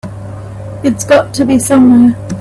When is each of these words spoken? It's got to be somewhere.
It's 0.83 1.03
got 1.03 1.31
to 1.35 1.45
be 1.45 1.59
somewhere. 1.59 2.15